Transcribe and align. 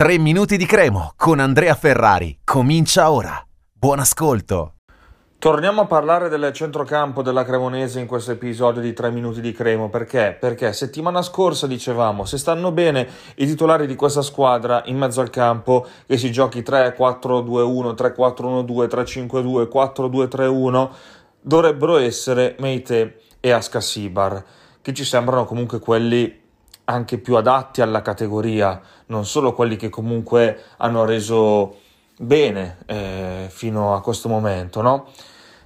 3 0.00 0.16
minuti 0.16 0.56
di 0.56 0.64
cremo 0.64 1.12
con 1.14 1.40
Andrea 1.40 1.74
Ferrari. 1.74 2.38
Comincia 2.42 3.10
ora. 3.10 3.38
Buon 3.70 3.98
ascolto. 3.98 4.76
Torniamo 5.38 5.82
a 5.82 5.86
parlare 5.86 6.30
del 6.30 6.54
centrocampo 6.54 7.20
della 7.20 7.44
Cremonese 7.44 8.00
in 8.00 8.06
questo 8.06 8.30
episodio 8.30 8.80
di 8.80 8.94
3 8.94 9.10
minuti 9.10 9.42
di 9.42 9.52
cremo 9.52 9.90
perché? 9.90 10.34
Perché 10.40 10.72
settimana 10.72 11.20
scorsa 11.20 11.66
dicevamo 11.66 12.24
se 12.24 12.38
stanno 12.38 12.72
bene 12.72 13.06
i 13.34 13.44
titolari 13.44 13.86
di 13.86 13.94
questa 13.94 14.22
squadra 14.22 14.80
in 14.86 14.96
mezzo 14.96 15.20
al 15.20 15.28
campo 15.28 15.86
che 16.06 16.16
si 16.16 16.32
giochi 16.32 16.60
3-4-2-1, 16.60 17.94
3-4-1-2, 17.94 19.28
3-5-2, 19.28 19.68
4-2-3-1 19.70 20.88
dovrebbero 21.42 21.98
essere 21.98 22.56
Meite 22.58 23.20
e 23.38 23.50
Ascasibar 23.50 24.42
che 24.80 24.94
ci 24.94 25.04
sembrano 25.04 25.44
comunque 25.44 25.78
quelli 25.78 26.39
anche 26.90 27.18
più 27.18 27.36
adatti 27.36 27.80
alla 27.80 28.02
categoria, 28.02 28.80
non 29.06 29.24
solo 29.24 29.52
quelli 29.52 29.76
che 29.76 29.88
comunque 29.88 30.62
hanno 30.78 31.04
reso 31.04 31.76
bene 32.18 32.78
eh, 32.86 33.46
fino 33.48 33.94
a 33.94 34.00
questo 34.00 34.28
momento, 34.28 34.82
no? 34.82 35.08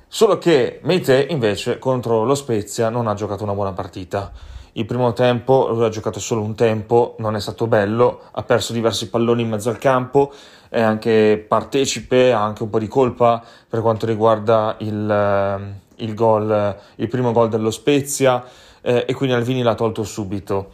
Solo 0.07 0.39
che 0.39 0.79
Meite 0.85 1.27
invece 1.31 1.79
contro 1.79 2.25
lo 2.25 2.37
Spezia 2.37 2.89
non 2.89 3.09
ha 3.09 3.15
giocato 3.15 3.43
una 3.43 3.55
buona 3.55 3.73
partita. 3.73 4.31
Il 4.77 4.87
primo 4.87 5.13
tempo, 5.13 5.69
lui 5.71 5.85
ha 5.85 5.89
giocato 5.89 6.21
solo 6.21 6.43
un 6.43 6.55
tempo, 6.55 7.17
non 7.19 7.35
è 7.35 7.41
stato 7.41 7.67
bello, 7.67 8.21
ha 8.33 8.43
perso 8.43 8.73
diversi 8.73 9.09
palloni 9.09 9.43
in 9.43 9.49
mezzo 9.49 9.71
al 9.71 9.79
campo, 9.79 10.33
è 10.69 10.81
anche 10.81 11.45
partecipe, 11.49 12.33
ha 12.33 12.43
anche 12.43 12.63
un 12.63 12.71
po' 12.71 12.79
di 12.79 12.89
colpa 12.89 13.43
per 13.69 13.81
quanto 13.81 14.07
riguarda 14.07 14.77
il, 14.79 15.75
il, 15.97 16.15
goal, 16.15 16.77
il 16.97 17.09
primo 17.09 17.33
gol 17.33 17.49
dello 17.49 17.71
Spezia 17.71 18.45
eh, 18.83 19.05
e 19.09 19.15
quindi 19.15 19.35
Alvini 19.35 19.63
l'ha 19.63 19.75
tolto 19.75 20.05
subito. 20.05 20.73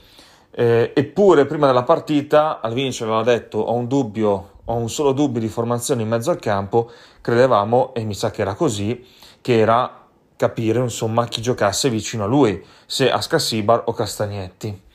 Eh, 0.52 0.92
eppure 0.94 1.46
prima 1.46 1.66
della 1.66 1.84
partita 1.84 2.60
Alvini 2.60 2.92
ci 2.92 3.04
aveva 3.04 3.22
detto 3.22 3.58
ho 3.58 3.74
un 3.74 3.86
dubbio, 3.86 4.50
ho 4.64 4.74
un 4.74 4.90
solo 4.90 5.12
dubbio 5.12 5.40
di 5.40 5.48
formazione 5.48 6.02
in 6.02 6.08
mezzo 6.08 6.30
al 6.30 6.40
campo, 6.40 6.90
credevamo, 7.20 7.94
e 7.94 8.04
mi 8.04 8.14
sa 8.14 8.30
che 8.30 8.42
era 8.42 8.54
così, 8.54 9.04
che 9.40 9.58
era 9.58 10.06
capire 10.36 10.80
insomma 10.80 11.26
chi 11.26 11.40
giocasse 11.40 11.88
vicino 11.90 12.24
a 12.24 12.26
lui, 12.26 12.64
se 12.86 13.10
Ascassibar 13.10 13.82
o 13.86 13.92
Castagnetti. 13.92 14.88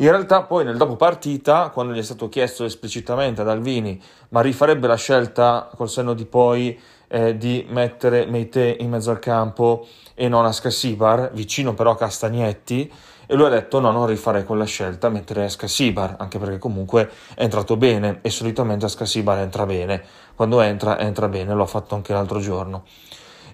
In 0.00 0.10
realtà 0.10 0.42
poi 0.42 0.64
nel 0.64 0.76
dopo 0.76 0.96
partita, 0.96 1.70
quando 1.70 1.92
gli 1.92 1.98
è 1.98 2.02
stato 2.02 2.28
chiesto 2.28 2.64
esplicitamente 2.64 3.40
ad 3.40 3.48
Alvini, 3.48 4.00
ma 4.30 4.40
rifarebbe 4.40 4.86
la 4.86 4.94
scelta 4.94 5.68
col 5.74 5.88
senno 5.88 6.14
di 6.14 6.24
poi 6.24 6.78
eh, 7.08 7.36
di 7.36 7.66
mettere 7.68 8.24
Meite 8.26 8.76
in 8.78 8.90
mezzo 8.90 9.10
al 9.10 9.18
campo 9.18 9.86
e 10.14 10.28
non 10.28 10.44
Ascassibar, 10.44 11.32
vicino 11.32 11.74
però 11.74 11.90
a 11.90 11.96
Castagnetti, 11.96 12.90
e 13.30 13.34
lui 13.34 13.44
ha 13.44 13.50
detto 13.50 13.78
no, 13.78 13.90
non 13.90 14.06
rifarei 14.06 14.42
quella 14.42 14.64
scelta, 14.64 15.10
mettere 15.10 15.44
Ascasibar, 15.44 16.14
anche 16.18 16.38
perché 16.38 16.56
comunque 16.56 17.10
è 17.34 17.42
entrato 17.42 17.76
bene 17.76 18.20
e 18.22 18.30
solitamente 18.30 18.86
Ascasibar 18.86 19.38
entra 19.40 19.66
bene, 19.66 20.02
quando 20.34 20.62
entra 20.62 20.98
entra 20.98 21.28
bene, 21.28 21.52
l'ho 21.52 21.66
fatto 21.66 21.94
anche 21.94 22.14
l'altro 22.14 22.40
giorno. 22.40 22.84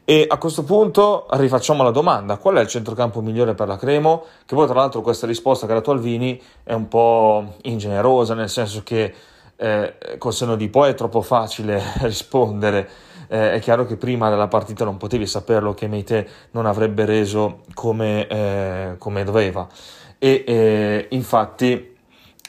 E 0.05 0.27
a 0.28 0.36
questo 0.36 0.62
punto 0.62 1.27
rifacciamo 1.28 1.83
la 1.83 1.91
domanda: 1.91 2.36
qual 2.36 2.55
è 2.55 2.61
il 2.61 2.69
centrocampo 2.69 3.20
migliore 3.20 3.55
per 3.55 3.66
la 3.66 3.77
Cremo? 3.77 4.25
Che 4.47 4.55
poi, 4.55 4.66
tra 4.66 4.77
l'altro, 4.77 5.00
questa 5.00 5.27
risposta 5.27 5.66
che 5.66 5.72
ha 5.72 5.77
dato 5.77 5.91
Alvini 5.91 6.41
è 6.62 6.72
un 6.72 6.86
po' 6.86 7.55
ingenerosa, 7.62 8.34
nel 8.34 8.50
senso 8.50 8.83
che 8.84 9.12
eh, 9.56 9.94
col 10.19 10.33
seno 10.33 10.55
di 10.55 10.69
poi 10.69 10.91
è 10.91 10.94
troppo 10.94 11.20
facile 11.20 11.83
rispondere. 12.03 12.88
Eh, 13.28 13.53
è 13.55 13.61
chiaro 13.61 13.86
che 13.86 13.97
prima 13.97 14.28
della 14.30 14.48
partita 14.48 14.84
non 14.84 14.97
potevi 14.97 15.27
saperlo 15.27 15.75
che 15.75 15.89
Meite 15.89 16.28
non 16.53 16.67
avrebbe 16.67 17.05
reso 17.05 17.61
come, 17.75 18.27
eh, 18.27 18.94
come 18.98 19.25
doveva. 19.25 19.66
E 20.19 20.44
eh, 20.47 21.06
infatti 21.11 21.92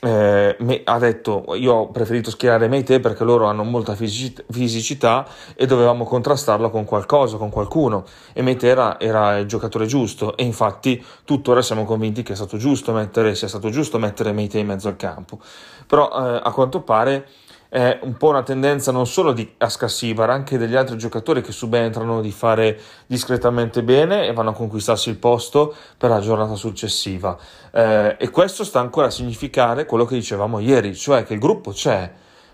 eh, 0.06 0.82
ha 0.84 1.00
detto 1.00 1.56
io 1.56 1.74
ho 1.74 1.90
preferito 1.90 2.30
schierare 2.30 2.68
Meite 2.68 3.00
perché 3.00 3.24
loro 3.24 3.46
hanno 3.46 3.64
molta 3.64 3.96
fisicità 3.96 5.26
e 5.56 5.66
dovevamo 5.66 6.04
contrastarla 6.04 6.70
con 6.70 6.86
qualcosa, 6.86 7.38
con 7.38 7.50
qualcuno. 7.50 8.04
E 8.34 8.44
Meite 8.44 8.68
era, 8.68 9.00
era, 9.00 9.38
il 9.38 9.48
giocatore 9.48 9.88
giusto. 9.88 10.38
E 10.38 10.44
infatti 10.44 11.04
tuttora 11.24 11.62
siamo 11.62 11.86
convinti 11.86 12.22
che 12.22 12.34
è 12.34 12.36
stato 12.36 12.58
giusto 12.58 12.92
mettere, 12.92 13.34
sia 13.34 13.48
stato 13.48 13.70
giusto 13.70 13.98
mettere 13.98 14.32
Meite 14.32 14.60
in 14.60 14.68
mezzo 14.68 14.88
al 14.88 14.96
campo. 14.96 15.40
Però 15.88 16.08
eh, 16.08 16.42
a 16.44 16.52
quanto 16.52 16.82
pare 16.82 17.28
è 17.70 18.00
un 18.04 18.16
po' 18.16 18.30
una 18.30 18.44
tendenza 18.44 18.92
non 18.92 19.08
solo 19.08 19.34
di 19.34 19.54
Ascassibar, 19.58 20.30
anche 20.30 20.58
degli 20.58 20.76
altri 20.76 20.98
giocatori 20.98 21.42
che 21.42 21.52
subentrano 21.52 22.22
di 22.22 22.32
fare 22.32 22.80
discretamente 23.06 23.84
bene 23.84 24.28
e 24.28 24.34
vanno 24.34 24.52
a 24.52 24.54
conquistarsi 24.54 25.10
il 25.10 25.18
posto 25.18 25.76
per 25.98 26.10
la 26.10 26.20
giornata 26.20 26.56
successiva. 26.56 27.38
Eh, 27.72 28.16
e 28.20 28.30
questo 28.30 28.64
sta 28.64 28.80
ancora 28.80 29.08
a 29.08 29.12
significare 29.12 29.86
quello 29.86 30.06
che 30.06 30.16
dicevamo 30.16 30.60
ieri, 30.60 30.96
cioè 30.96 31.24
che 31.24 31.34
il 31.34 31.40
gruppo 31.40 31.72
c'è. 31.72 32.12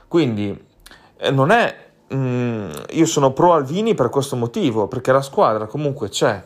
Quindi 0.07 0.59
eh, 1.17 1.31
non 1.31 1.51
è. 1.51 1.89
Mm, 2.13 2.71
io 2.89 3.05
sono 3.05 3.31
pro 3.31 3.53
Alvini 3.53 3.93
per 3.93 4.09
questo 4.09 4.35
motivo, 4.35 4.87
perché 4.87 5.11
la 5.11 5.21
squadra 5.21 5.67
comunque 5.67 6.09
c'è. 6.09 6.43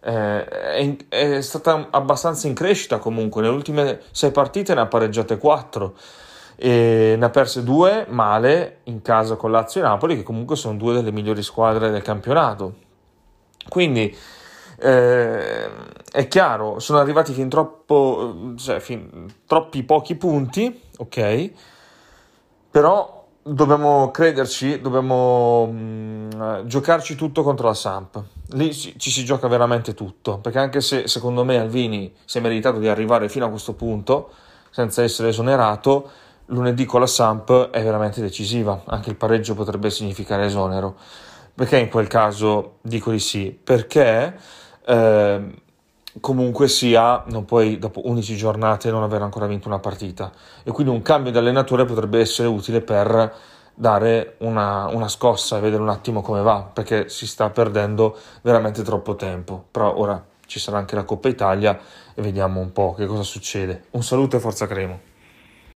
Eh, 0.00 0.44
è, 0.44 0.96
è, 1.08 1.40
stata 1.40 1.88
abbastanza 1.90 2.46
in 2.46 2.54
crescita 2.54 2.98
comunque, 2.98 3.42
nelle 3.42 3.54
ultime 3.54 4.00
sei 4.12 4.30
partite 4.30 4.74
ne 4.74 4.82
ha 4.82 4.86
pareggiate 4.86 5.38
quattro 5.38 5.96
e 6.60 7.14
ne 7.16 7.24
ha 7.24 7.30
perse 7.30 7.62
due 7.62 8.04
male 8.08 8.78
in 8.84 9.00
casa 9.00 9.36
con 9.36 9.52
Lazio 9.52 9.80
e 9.80 9.84
Napoli, 9.84 10.16
che 10.16 10.24
comunque 10.24 10.56
sono 10.56 10.76
due 10.76 10.92
delle 10.92 11.12
migliori 11.12 11.42
squadre 11.42 11.90
del 11.90 12.02
campionato. 12.02 12.74
Quindi 13.68 14.12
eh, 14.80 15.70
è 16.10 16.26
chiaro, 16.26 16.80
sono 16.80 16.98
arrivati 16.98 17.32
fin 17.32 17.48
troppo, 17.48 18.54
cioè, 18.56 18.80
fin, 18.80 19.32
troppi 19.46 19.84
pochi 19.84 20.16
punti, 20.16 20.80
ok? 20.96 21.50
Però 22.72 23.26
dobbiamo 23.40 24.10
crederci, 24.10 24.80
dobbiamo 24.80 25.66
mh, 25.66 26.28
mm, 26.34 26.66
giocarci 26.66 27.14
tutto 27.14 27.44
contro 27.44 27.68
la 27.68 27.74
Samp. 27.74 28.20
Lì 28.50 28.74
ci, 28.74 28.98
ci, 28.98 29.10
si 29.10 29.24
gioca 29.24 29.46
veramente 29.46 29.94
tutto, 29.94 30.38
perché 30.38 30.58
anche 30.58 30.80
se 30.80 31.06
secondo 31.06 31.44
me 31.44 31.58
Alvini 31.58 32.12
si 32.24 32.38
è 32.38 32.40
meritato 32.40 32.78
di 32.78 32.88
arrivare 32.88 33.28
fino 33.28 33.46
a 33.46 33.48
questo 33.48 33.74
punto 33.74 34.30
senza 34.70 35.02
essere 35.02 35.28
esonerato, 35.28 36.10
lunedì 36.48 36.84
con 36.84 37.00
la 37.00 37.06
Samp 37.06 37.70
è 37.70 37.82
veramente 37.82 38.20
decisiva, 38.20 38.82
anche 38.86 39.10
il 39.10 39.16
pareggio 39.16 39.54
potrebbe 39.54 39.90
significare 39.90 40.46
esonero. 40.46 40.96
Perché 41.54 41.78
in 41.78 41.88
quel 41.88 42.06
caso 42.06 42.76
dico 42.82 43.10
di 43.10 43.18
sì? 43.18 43.50
Perché 43.50 44.38
eh, 44.86 45.54
comunque 46.20 46.68
sia, 46.68 47.24
non 47.26 47.44
puoi 47.44 47.78
dopo 47.78 48.06
11 48.06 48.36
giornate 48.36 48.90
non 48.90 49.02
aver 49.02 49.22
ancora 49.22 49.46
vinto 49.46 49.68
una 49.68 49.78
partita 49.78 50.30
e 50.62 50.70
quindi 50.70 50.92
un 50.92 51.02
cambio 51.02 51.32
di 51.32 51.38
allenatore 51.38 51.84
potrebbe 51.84 52.20
essere 52.20 52.48
utile 52.48 52.80
per 52.80 53.34
dare 53.74 54.34
una, 54.38 54.86
una 54.86 55.08
scossa 55.08 55.56
e 55.56 55.60
vedere 55.60 55.82
un 55.82 55.88
attimo 55.88 56.20
come 56.20 56.42
va, 56.42 56.62
perché 56.62 57.08
si 57.08 57.26
sta 57.26 57.50
perdendo 57.50 58.16
veramente 58.42 58.82
troppo 58.82 59.14
tempo. 59.14 59.66
Però 59.70 59.96
ora 59.96 60.24
ci 60.46 60.58
sarà 60.58 60.78
anche 60.78 60.94
la 60.94 61.04
Coppa 61.04 61.28
Italia 61.28 61.78
e 62.14 62.22
vediamo 62.22 62.60
un 62.60 62.72
po' 62.72 62.94
che 62.94 63.06
cosa 63.06 63.22
succede. 63.22 63.84
Un 63.90 64.02
saluto 64.02 64.36
e 64.36 64.40
forza 64.40 64.66
Cremo. 64.66 65.16